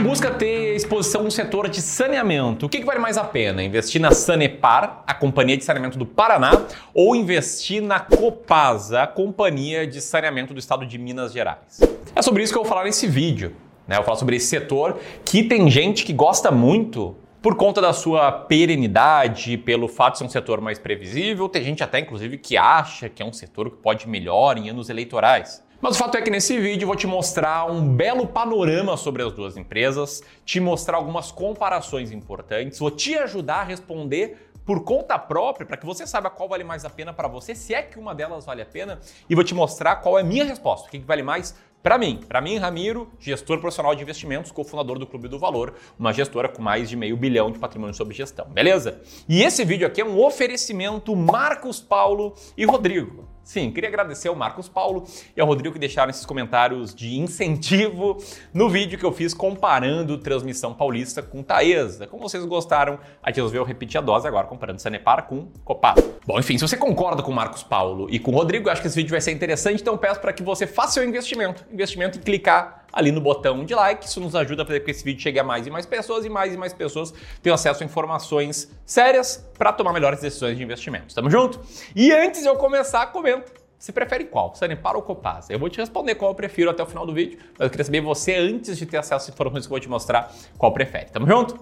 [0.00, 3.62] quem busca ter exposição no setor de saneamento, o que, que vale mais a pena?
[3.62, 6.52] Investir na Sanepar, a companhia de saneamento do Paraná,
[6.94, 11.80] ou investir na Copasa, a companhia de saneamento do estado de Minas Gerais?
[12.16, 13.54] É sobre isso que eu vou falar nesse vídeo.
[13.86, 13.96] Né?
[13.96, 17.92] Eu vou falar sobre esse setor que tem gente que gosta muito por conta da
[17.92, 22.56] sua perenidade, pelo fato de ser um setor mais previsível, tem gente até inclusive que
[22.56, 25.62] acha que é um setor que pode melhor em anos eleitorais.
[25.80, 29.22] Mas o fato é que nesse vídeo eu vou te mostrar um belo panorama sobre
[29.22, 35.18] as duas empresas, te mostrar algumas comparações importantes, vou te ajudar a responder por conta
[35.18, 37.98] própria, para que você saiba qual vale mais a pena para você, se é que
[37.98, 40.90] uma delas vale a pena, e vou te mostrar qual é a minha resposta, o
[40.90, 45.28] que vale mais para mim, para mim, Ramiro, gestor profissional de investimentos, cofundador do Clube
[45.28, 49.00] do Valor, uma gestora com mais de meio bilhão de patrimônio sob gestão, beleza?
[49.26, 53.29] E esse vídeo aqui é um oferecimento Marcos Paulo e Rodrigo.
[53.42, 55.04] Sim, queria agradecer ao Marcos Paulo
[55.36, 58.16] e ao Rodrigo que deixaram esses comentários de incentivo
[58.54, 62.06] no vídeo que eu fiz comparando transmissão paulista com Taesa.
[62.06, 65.96] Como vocês gostaram, a gente resolveu repetir a dose agora comparando Sanepar com Copar.
[66.26, 68.86] Bom, enfim, se você concorda com o Marcos Paulo e com o Rodrigo, acho que
[68.86, 71.64] esse vídeo vai ser interessante, então peço para que você faça seu investimento.
[71.72, 74.06] Investimento em clicar ali no botão de like.
[74.06, 76.24] Isso nos ajuda a fazer com que esse vídeo chegue a mais e mais pessoas
[76.24, 80.62] e mais e mais pessoas tenham acesso a informações sérias para tomar melhores decisões de
[80.62, 81.14] investimento.
[81.14, 81.60] Tamo junto?
[81.94, 83.60] E antes de eu começar, comenta.
[83.78, 84.54] Você prefere qual?
[84.54, 85.50] Sanepar ou Copasa?
[85.50, 87.84] Eu vou te responder qual eu prefiro até o final do vídeo, mas eu queria
[87.84, 91.06] saber você antes de ter acesso às informações que eu vou te mostrar qual prefere.
[91.06, 91.58] Tamo junto?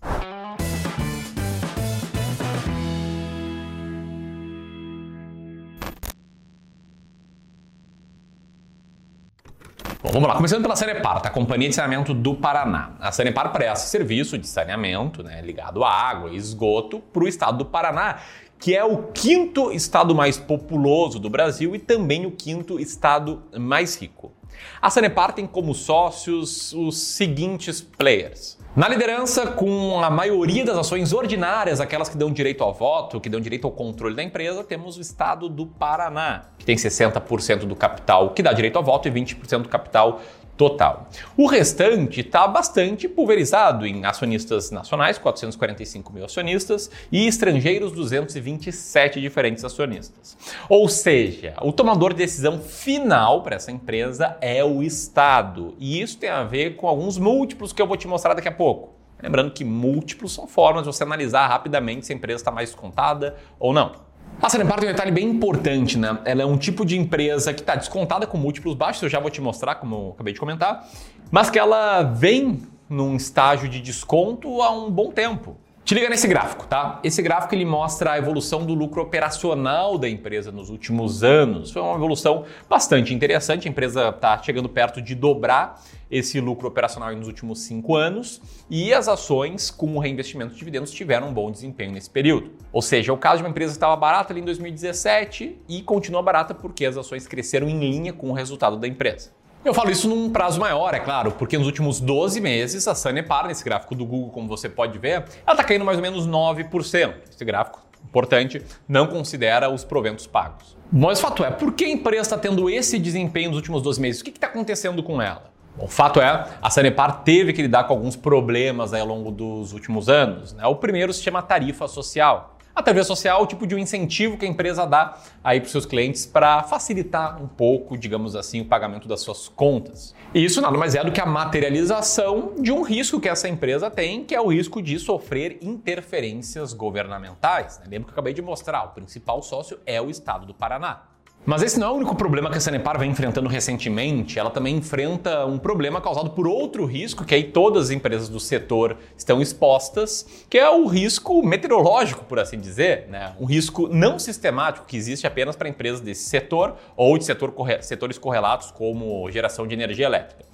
[10.08, 10.36] Bom, vamos lá.
[10.36, 11.28] Começando pela Sanepar, tá?
[11.28, 12.92] Companhia de Saneamento do Paraná.
[12.98, 17.58] A Sanepar presta serviço de saneamento né, ligado à água e esgoto para o estado
[17.58, 18.16] do Paraná,
[18.58, 24.00] que é o quinto estado mais populoso do Brasil e também o quinto estado mais
[24.00, 24.32] rico.
[24.80, 28.57] A Sanepar tem como sócios os seguintes players.
[28.78, 33.28] Na liderança, com a maioria das ações ordinárias, aquelas que dão direito ao voto, que
[33.28, 37.74] dão direito ao controle da empresa, temos o estado do Paraná, que tem 60% do
[37.74, 40.20] capital que dá direito ao voto e 20% do capital
[40.58, 41.08] total.
[41.36, 49.64] O restante está bastante pulverizado em acionistas nacionais, 445 mil acionistas, e estrangeiros, 227 diferentes
[49.64, 50.36] acionistas.
[50.68, 55.76] Ou seja, o tomador de decisão final para essa empresa é o Estado.
[55.78, 58.52] E isso tem a ver com alguns múltiplos que eu vou te mostrar daqui a
[58.52, 58.98] pouco.
[59.22, 63.36] Lembrando que múltiplos são formas de você analisar rapidamente se a empresa está mais descontada
[63.58, 64.07] ou não.
[64.40, 66.16] A Sanepar tem um detalhe bem importante, né?
[66.24, 69.30] Ela é um tipo de empresa que está descontada com múltiplos baixos, eu já vou
[69.30, 70.88] te mostrar, como eu acabei de comentar,
[71.28, 75.56] mas que ela vem num estágio de desconto há um bom tempo.
[75.88, 77.00] Te liga nesse gráfico, tá?
[77.02, 81.70] Esse gráfico ele mostra a evolução do lucro operacional da empresa nos últimos anos.
[81.70, 83.66] Foi uma evolução bastante interessante.
[83.66, 88.38] A empresa está chegando perto de dobrar esse lucro operacional nos últimos cinco anos
[88.68, 92.50] e as ações com o reinvestimento de dividendos tiveram um bom desempenho nesse período.
[92.70, 96.20] Ou seja, o caso de uma empresa que estava barata ali em 2017 e continua
[96.20, 99.37] barata porque as ações cresceram em linha com o resultado da empresa.
[99.64, 103.46] Eu falo isso num prazo maior, é claro, porque nos últimos 12 meses a Sanepar,
[103.48, 107.14] nesse gráfico do Google, como você pode ver, ela está caindo mais ou menos 9%.
[107.28, 110.76] Esse gráfico, importante, não considera os proventos pagos.
[110.90, 114.00] Mas o fato é, por que a empresa está tendo esse desempenho nos últimos 12
[114.00, 114.20] meses?
[114.20, 115.50] O que está acontecendo com ela?
[115.76, 120.08] O fato é, a Sanepar teve que lidar com alguns problemas ao longo dos últimos
[120.08, 120.52] anos.
[120.52, 120.66] Né?
[120.66, 122.57] O primeiro se chama tarifa social.
[122.78, 125.66] A TV social é o tipo de um incentivo que a empresa dá aí para
[125.66, 130.14] os seus clientes para facilitar um pouco, digamos assim, o pagamento das suas contas.
[130.32, 133.90] E isso nada mais é do que a materialização de um risco que essa empresa
[133.90, 137.80] tem, que é o risco de sofrer interferências governamentais.
[137.80, 137.86] Né?
[137.90, 141.02] Lembra que eu acabei de mostrar, o principal sócio é o Estado do Paraná.
[141.46, 144.38] Mas esse não é o único problema que a Sanepar vem enfrentando recentemente.
[144.38, 148.38] Ela também enfrenta um problema causado por outro risco que aí todas as empresas do
[148.38, 153.32] setor estão expostas, que é o risco meteorológico, por assim dizer, né?
[153.40, 158.18] Um risco não sistemático que existe apenas para empresas desse setor ou de setor, setores
[158.18, 160.44] correlatos como geração de energia elétrica.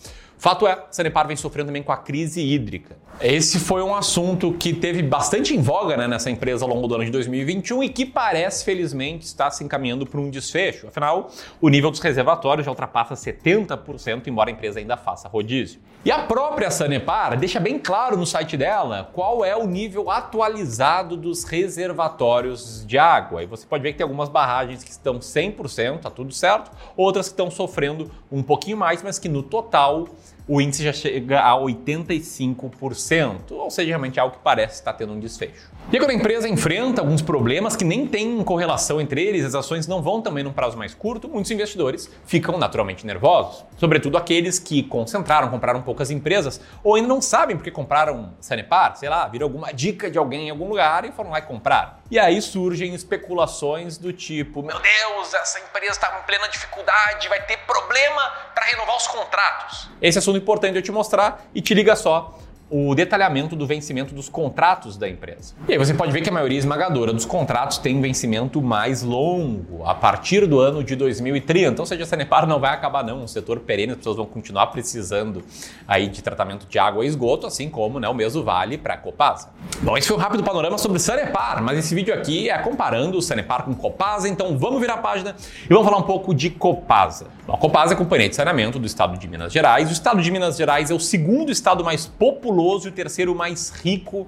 [0.45, 2.99] Fato é, Sanepar vem sofrendo também com a crise hídrica.
[3.19, 6.97] Esse foi um assunto que teve bastante em voga né, nessa empresa ao longo do
[6.97, 10.89] ano de 2021 e que parece, felizmente, estar se encaminhando para um desfecho.
[10.89, 11.31] Afinal,
[11.63, 15.81] o nível dos reservatórios já ultrapassa 70%, embora a empresa ainda faça rodízio.
[16.05, 21.17] E a própria Sanepar deixa bem claro no site dela qual é o nível atualizado
[21.17, 23.43] dos reservatórios de água.
[23.43, 27.29] E você pode ver que tem algumas barragens que estão 100%, tá tudo certo, outras
[27.29, 30.07] que estão sofrendo um pouquinho mais, mas que no total
[30.47, 35.21] o índice já chega a 85%, ou seja, realmente algo que parece estar tendo um
[35.21, 35.73] desfecho.
[35.91, 39.87] E quando a empresa enfrenta alguns problemas que nem tem correlação entre eles, as ações
[39.87, 43.65] não vão também num prazo mais curto, muitos investidores ficam naturalmente nervosos.
[43.79, 49.09] Sobretudo aqueles que concentraram, compraram poucas empresas ou ainda não sabem porque compraram Sanepar, sei
[49.09, 51.95] lá, viram alguma dica de alguém em algum lugar e foram lá e compraram.
[52.11, 57.43] E aí surgem especulações do tipo: meu Deus, essa empresa está em plena dificuldade, vai
[57.43, 58.23] ter problema
[58.55, 59.91] para renovar os contratos.
[60.01, 62.39] Esse assunto é importante eu te mostrar e te liga só
[62.77, 65.55] o detalhamento do vencimento dos contratos da empresa.
[65.69, 69.85] E aí você pode ver que a maioria esmagadora dos contratos tem vencimento mais longo,
[69.87, 71.81] a partir do ano de 2030.
[71.81, 74.67] Ou seja, a Sanepar não vai acabar não, um setor perene, as pessoas vão continuar
[74.67, 75.45] precisando
[75.87, 78.97] aí de tratamento de água e esgoto, assim como né, o mesmo vale para a
[78.97, 79.51] Copasa.
[79.81, 83.23] Bom, esse foi um rápido panorama sobre Sanepar, mas esse vídeo aqui é comparando o
[83.23, 87.29] Sanepar com Copasa, então vamos virar a página e vamos falar um pouco de Copasa.
[87.47, 89.89] Bom, a Copasa é a companhia de saneamento do estado de Minas Gerais.
[89.89, 93.35] O estado de Minas Gerais é o segundo estado mais populoso populoso e o terceiro
[93.35, 94.27] mais rico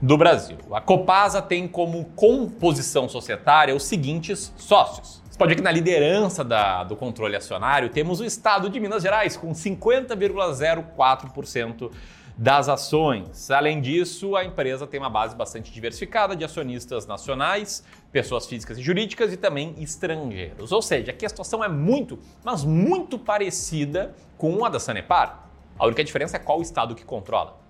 [0.00, 0.56] do Brasil.
[0.72, 5.22] A Copasa tem como composição societária os seguintes sócios.
[5.30, 9.02] Você pode ver que na liderança da, do controle acionário temos o estado de Minas
[9.02, 11.90] Gerais, com 50,04%
[12.36, 13.48] das ações.
[13.50, 18.82] Além disso, a empresa tem uma base bastante diversificada de acionistas nacionais, pessoas físicas e
[18.82, 20.72] jurídicas e também estrangeiros.
[20.72, 25.44] Ou seja, aqui a situação é muito, mas muito parecida com a da Sanepar.
[25.78, 27.63] A única diferença é qual estado que controla.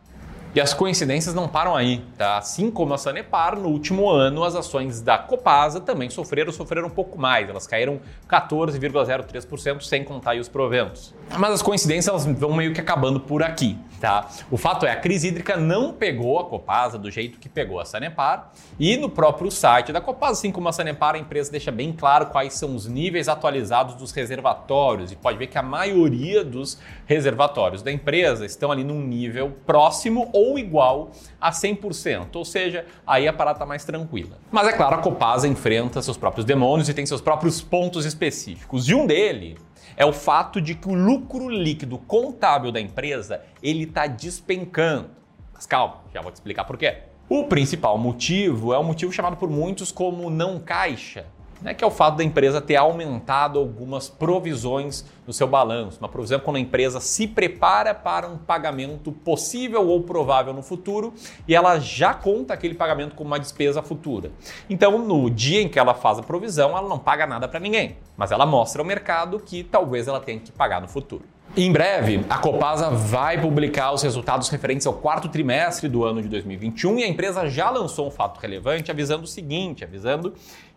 [0.55, 2.39] E as coincidências não param aí, tá?
[2.39, 6.91] Assim como a Sanepar, no último ano as ações da Copasa também sofreram, sofreram um
[6.91, 7.49] pouco mais.
[7.49, 11.13] Elas caíram 14,03% sem contar os proventos.
[11.37, 14.29] Mas as coincidências elas vão meio que acabando por aqui, tá?
[14.49, 17.85] O fato é, a crise hídrica não pegou a Copasa do jeito que pegou a
[17.85, 21.93] Sanepar e no próprio site da Copasa, assim como a Sanepar, a empresa deixa bem
[21.93, 26.79] claro quais são os níveis atualizados dos reservatórios e pode ver que a maioria dos
[27.07, 31.11] reservatórios da empresa estão ali num nível próximo ou ou igual
[31.41, 34.39] a 100%, ou seja, aí a parada está mais tranquila.
[34.51, 38.89] Mas é claro, a Copasa enfrenta seus próprios demônios e tem seus próprios pontos específicos.
[38.89, 39.59] E um deles
[39.97, 45.11] é o fato de que o lucro líquido contábil da empresa ele está despencando.
[45.53, 46.99] Mas calma, já vou te explicar por quê.
[47.29, 51.27] O principal motivo é um motivo chamado por muitos como não caixa,
[51.65, 55.99] né, que é o fato da empresa ter aumentado algumas provisões no seu balanço.
[55.99, 61.15] Uma provisão quando a empresa se prepara para um pagamento possível ou provável no futuro
[61.49, 64.31] e ela já conta aquele pagamento como uma despesa futura.
[64.69, 67.97] Então, no dia em que ela faz a provisão, ela não paga nada para ninguém,
[68.15, 71.25] mas ela mostra ao mercado que talvez ela tenha que pagar no futuro.
[71.57, 76.29] Em breve, a Copasa vai publicar os resultados referentes ao quarto trimestre do ano de
[76.29, 80.35] 2021 e a empresa já lançou um fato relevante avisando o seguinte, avisando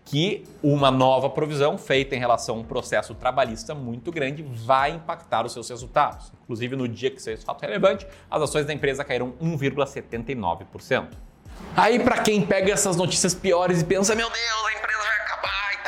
[0.08, 5.46] que uma nova provisão feita em relação a um processo trabalhista muito grande vai impactar
[5.46, 6.32] os seus resultados.
[6.44, 11.08] Inclusive, no dia que isso é fato relevante, as ações da empresa caíram 1,79%.
[11.76, 15.27] Aí, para quem pega essas notícias piores e pensa, meu Deus, a empresa vai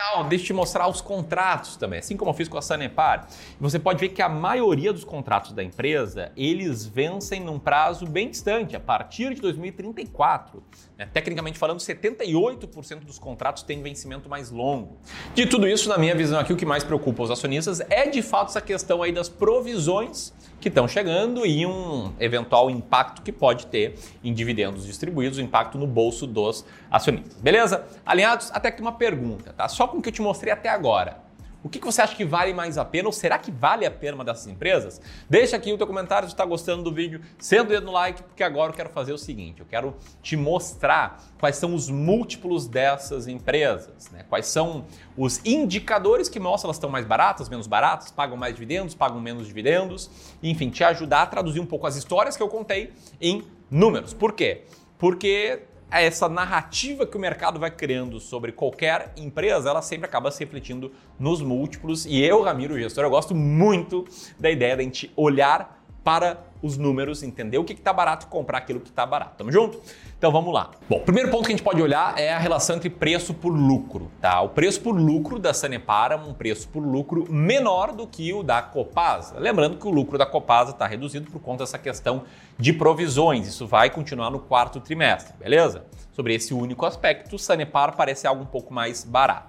[0.10, 3.28] legal, deixa eu te mostrar os contratos também, assim como eu fiz com a Sanepar.
[3.60, 8.30] Você pode ver que a maioria dos contratos da empresa, eles vencem num prazo bem
[8.30, 10.64] distante, a partir de 2034.
[10.98, 11.06] Né?
[11.06, 14.98] Tecnicamente falando, 78% dos contratos têm vencimento mais longo.
[15.34, 18.22] De tudo isso, na minha visão aqui, o que mais preocupa os acionistas é de
[18.22, 23.68] fato essa questão aí das provisões que estão chegando e um eventual impacto que pode
[23.68, 27.40] ter em dividendos distribuídos, impacto no bolso dos acionistas.
[27.42, 27.86] Beleza?
[28.06, 28.52] Alinhados?
[28.54, 29.68] Até que uma pergunta, tá?
[29.68, 31.29] Só com o que eu te mostrei até agora.
[31.62, 34.16] O que você acha que vale mais a pena ou será que vale a pena
[34.16, 35.02] uma dessas empresas?
[35.30, 38.24] Deixa aqui o teu comentário se está gostando do vídeo, senta o dedo no like,
[38.24, 42.66] porque agora eu quero fazer o seguinte, eu quero te mostrar quais são os múltiplos
[42.66, 44.24] dessas empresas, né?
[44.30, 44.86] quais são
[45.18, 49.46] os indicadores que mostram elas estão mais baratas, menos baratas, pagam mais dividendos, pagam menos
[49.46, 50.10] dividendos,
[50.42, 54.14] enfim, te ajudar a traduzir um pouco as histórias que eu contei em números.
[54.14, 54.64] Por quê?
[54.98, 60.44] Porque essa narrativa que o mercado vai criando sobre qualquer empresa, ela sempre acaba se
[60.44, 62.06] refletindo nos múltiplos.
[62.06, 64.06] E eu, Ramiro, gestor, eu gosto muito
[64.40, 65.79] da ideia de a gente olhar
[66.10, 69.36] para os números, entender o que está barato e comprar aquilo que está barato.
[69.38, 69.80] Tamo junto?
[70.18, 70.72] Então vamos lá.
[70.90, 74.10] Bom, primeiro ponto que a gente pode olhar é a relação entre preço por lucro,
[74.20, 74.42] tá?
[74.42, 78.42] O preço por lucro da Sanepar é um preço por lucro menor do que o
[78.42, 79.38] da Copasa.
[79.38, 82.24] Lembrando que o lucro da Copasa está reduzido por conta dessa questão
[82.58, 83.48] de provisões.
[83.48, 85.86] Isso vai continuar no quarto trimestre, beleza?
[86.12, 89.49] Sobre esse único aspecto, o Sanepar parece algo um pouco mais barato.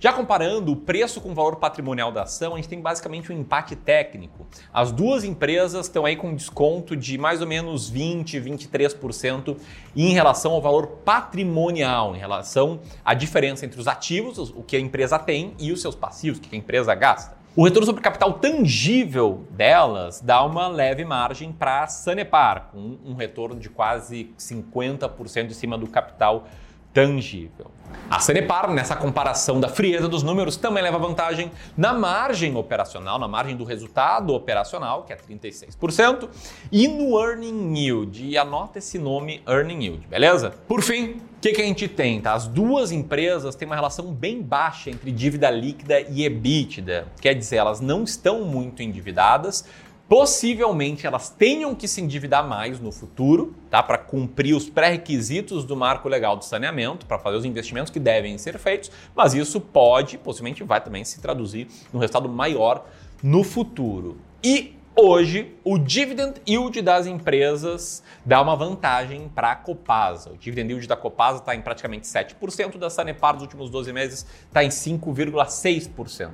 [0.00, 3.38] Já comparando o preço com o valor patrimonial da ação, a gente tem basicamente um
[3.38, 4.46] empate técnico.
[4.72, 9.56] As duas empresas estão aí com desconto de mais ou menos 20, 23%
[9.94, 14.80] em relação ao valor patrimonial, em relação à diferença entre os ativos, o que a
[14.80, 17.42] empresa tem, e os seus passivos, que a empresa gasta.
[17.54, 23.12] O retorno sobre capital tangível delas dá uma leve margem para a Sanepar, com um
[23.14, 26.46] retorno de quase 50% em cima do capital
[26.92, 27.70] tangível.
[28.10, 33.26] A Sanepar, nessa comparação da frieza dos números, também leva vantagem na margem operacional, na
[33.26, 36.28] margem do resultado operacional, que é 36%,
[36.70, 38.22] e no earning yield.
[38.22, 40.50] E anota esse nome earning yield, beleza?
[40.68, 42.20] Por fim, o que, que a gente tem?
[42.20, 42.34] Tá?
[42.34, 47.06] As duas empresas têm uma relação bem baixa entre dívida líquida e EBITDA.
[47.20, 49.64] Quer dizer, elas não estão muito endividadas,
[50.12, 53.82] Possivelmente elas tenham que se endividar mais no futuro, tá?
[53.82, 58.36] Para cumprir os pré-requisitos do marco legal do saneamento, para fazer os investimentos que devem
[58.36, 62.84] ser feitos, mas isso pode, possivelmente vai também se traduzir num resultado maior
[63.22, 64.18] no futuro.
[64.44, 70.32] E Hoje, o dividend yield das empresas dá uma vantagem para a Copasa.
[70.32, 74.26] O dividend yield da Copasa está em praticamente 7%, da Sanepar nos últimos 12 meses
[74.46, 76.30] está em 5,6%.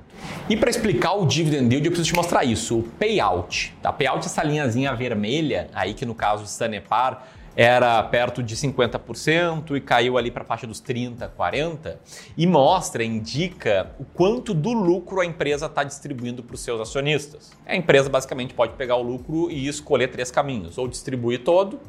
[0.48, 3.72] E para explicar o dividend yield, eu preciso te mostrar isso, o payout.
[3.80, 3.92] Tá?
[3.92, 7.28] Payout é essa linhazinha vermelha, aí que no caso de Sanepar
[7.60, 11.98] era perto de 50% e caiu ali para a faixa dos 30, 40
[12.36, 17.50] e mostra, indica o quanto do lucro a empresa está distribuindo para os seus acionistas.
[17.66, 21.80] A empresa basicamente pode pegar o lucro e escolher três caminhos: ou distribuir todo,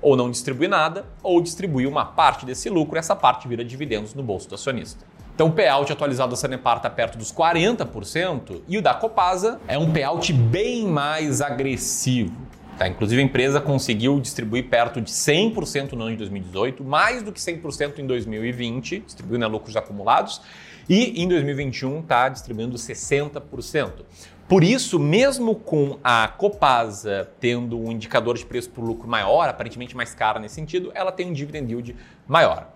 [0.00, 4.14] ou não distribuir nada, ou distribuir uma parte desse lucro e essa parte vira dividendos
[4.14, 5.04] no bolso do acionista.
[5.34, 9.76] Então o payout atualizado da Sanepar está perto dos 40% e o da Copasa é
[9.76, 12.46] um payout bem mais agressivo.
[12.78, 12.86] Tá?
[12.86, 17.40] Inclusive, a empresa conseguiu distribuir perto de 100% no ano de 2018, mais do que
[17.40, 20.42] 100% em 2020, distribuindo né, lucros acumulados,
[20.88, 24.04] e em 2021 está distribuindo 60%.
[24.48, 29.96] Por isso, mesmo com a Copasa tendo um indicador de preço por lucro maior, aparentemente
[29.96, 31.96] mais caro nesse sentido, ela tem um dividend yield
[32.28, 32.68] maior.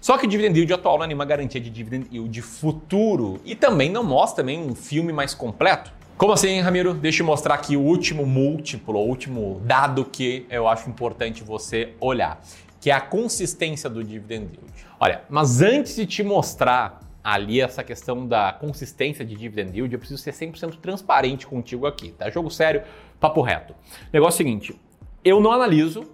[0.00, 3.54] Só que o dividend yield atual não é nenhuma garantia de dividend yield futuro e
[3.54, 5.97] também não mostra também um filme mais completo.
[6.18, 6.94] Como assim, Ramiro?
[6.94, 11.94] Deixa eu mostrar aqui o último múltiplo, o último dado que eu acho importante você
[12.00, 12.42] olhar,
[12.80, 14.86] que é a consistência do dividend yield.
[14.98, 19.98] Olha, mas antes de te mostrar ali essa questão da consistência de dividend yield, eu
[20.00, 22.28] preciso ser 100% transparente contigo aqui, tá?
[22.28, 22.82] Jogo sério,
[23.20, 23.72] papo reto.
[24.12, 24.74] Negócio é seguinte,
[25.24, 26.04] eu não analiso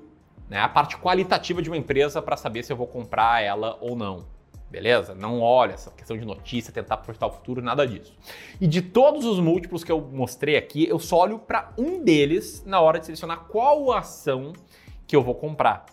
[0.51, 3.97] né, a parte qualitativa de uma empresa para saber se eu vou comprar ela ou
[3.97, 4.34] não
[4.75, 5.14] beleza?
[5.14, 8.12] Não olha essa questão de notícia, tentar projetar o futuro, nada disso.
[8.61, 12.64] E de todos os múltiplos que eu mostrei aqui, eu só olho para um deles
[12.66, 14.52] na hora de selecionar qual ação
[15.07, 15.87] que eu vou comprar.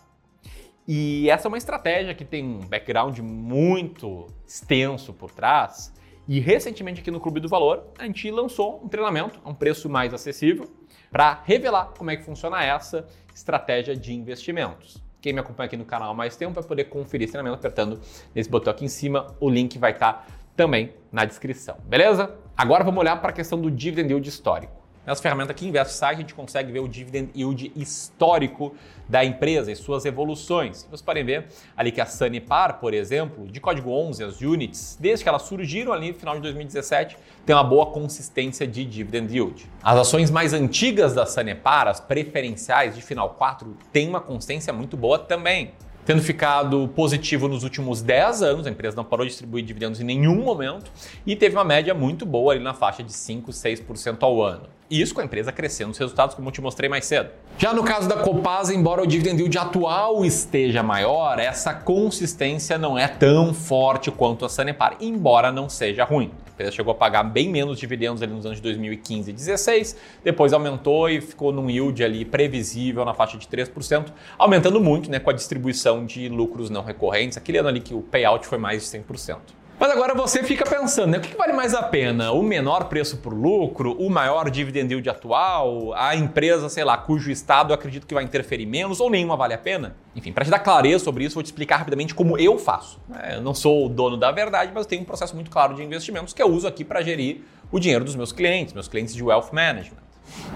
[0.86, 5.94] E essa é uma estratégia que tem um background muito extenso por trás.
[6.26, 9.88] E recentemente aqui no Clube do Valor, a gente lançou um treinamento a um preço
[9.88, 10.68] mais acessível
[11.08, 15.01] para revelar como é que funciona essa estratégia de investimentos.
[15.22, 18.00] Quem me acompanha aqui no canal mais tempo vai poder conferir esse treinamento apertando
[18.34, 19.28] nesse botão aqui em cima.
[19.38, 20.26] O link vai estar tá
[20.56, 22.34] também na descrição, beleza?
[22.56, 24.81] Agora vamos olhar para a questão do dividend yield histórico.
[25.04, 28.72] Nessa ferramenta aqui, Invest Site, a gente consegue ver o dividend yield histórico
[29.08, 30.86] da empresa e suas evoluções.
[30.88, 35.24] Vocês podem ver ali que a Sanepar, por exemplo, de código 11, as units, desde
[35.24, 39.68] que elas surgiram ali no final de 2017, tem uma boa consistência de dividend yield.
[39.82, 44.96] As ações mais antigas da Sanepar, as preferenciais de final 4, têm uma consistência muito
[44.96, 45.72] boa também
[46.04, 50.04] tendo ficado positivo nos últimos 10 anos, a empresa não parou de distribuir dividendos em
[50.04, 50.90] nenhum momento
[51.24, 54.64] e teve uma média muito boa ali na faixa de 5, 6% ao ano.
[54.92, 57.30] Isso com a empresa crescendo os resultados, como eu te mostrei mais cedo.
[57.56, 62.98] Já no caso da Copasa, embora o dividend yield atual esteja maior, essa consistência não
[62.98, 66.30] é tão forte quanto a Sanepar, embora não seja ruim.
[66.46, 69.96] A empresa chegou a pagar bem menos dividendos ali nos anos de 2015 e 2016,
[70.22, 75.18] depois aumentou e ficou num yield ali previsível na faixa de 3%, aumentando muito né,
[75.18, 78.82] com a distribuição de lucros não recorrentes, aquele ano ali que o payout foi mais
[78.82, 79.38] de 100%.
[79.82, 81.18] Mas agora você fica pensando, né?
[81.18, 82.30] O que vale mais a pena?
[82.30, 87.32] O menor preço por lucro, o maior dividend yield atual, a empresa, sei lá, cujo
[87.32, 89.96] estado eu acredito que vai interferir menos ou nenhuma vale a pena?
[90.14, 93.00] Enfim, para te dar clareza sobre isso, vou te explicar rapidamente como eu faço.
[93.24, 95.74] É, eu não sou o dono da verdade, mas eu tenho um processo muito claro
[95.74, 99.12] de investimentos que eu uso aqui para gerir o dinheiro dos meus clientes, meus clientes
[99.12, 100.01] de wealth management.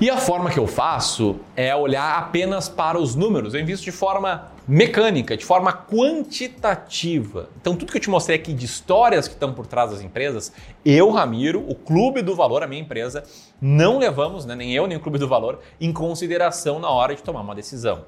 [0.01, 3.55] E a forma que eu faço é olhar apenas para os números.
[3.55, 7.49] Eu invisto de forma mecânica, de forma quantitativa.
[7.61, 10.53] Então, tudo que eu te mostrei aqui de histórias que estão por trás das empresas,
[10.85, 13.23] eu, Ramiro, o Clube do Valor, a minha empresa,
[13.61, 17.23] não levamos, né, nem eu nem o Clube do Valor, em consideração na hora de
[17.23, 18.05] tomar uma decisão.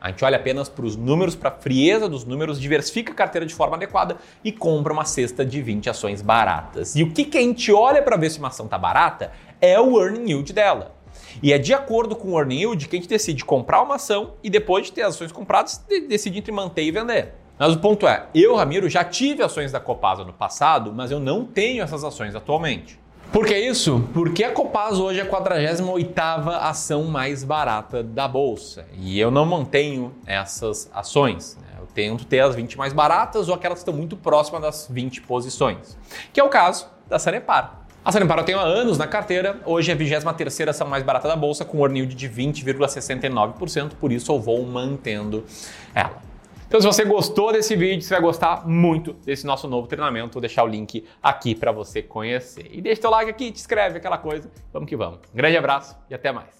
[0.00, 3.44] A gente olha apenas para os números, para a frieza dos números, diversifica a carteira
[3.44, 6.94] de forma adequada e compra uma cesta de 20 ações baratas.
[6.94, 9.80] E o que, que a gente olha para ver se uma ação está barata é
[9.80, 10.94] o earning yield dela.
[11.42, 14.34] E é de acordo com o earning yield que a gente decide comprar uma ação
[14.42, 17.34] e depois de ter as ações compradas, decide entre manter e vender.
[17.58, 21.18] Mas o ponto é, eu, Ramiro, já tive ações da Copasa no passado, mas eu
[21.18, 23.00] não tenho essas ações atualmente.
[23.32, 24.08] Por que isso?
[24.14, 28.86] Porque a Copaz hoje é a 48ª ação mais barata da bolsa.
[28.96, 31.58] E eu não mantenho essas ações.
[31.60, 31.68] Né?
[31.78, 35.22] Eu tento ter as 20 mais baratas ou aquelas que estão muito próximas das 20
[35.22, 35.98] posições.
[36.32, 37.87] Que é o caso da Sanepar.
[38.08, 41.28] A Sanepar eu tenho há anos na carteira, hoje é a 23 ação mais barata
[41.28, 45.44] da bolsa, com earn yield de 20,69%, por isso eu vou mantendo
[45.94, 46.22] ela.
[46.66, 50.32] Então, se você gostou desse vídeo, você vai gostar muito desse nosso novo treinamento.
[50.32, 52.70] Vou deixar o link aqui para você conhecer.
[52.72, 54.50] E deixa teu like aqui, te inscreve, aquela coisa.
[54.72, 55.18] Vamos que vamos.
[55.30, 56.57] Um grande abraço e até mais.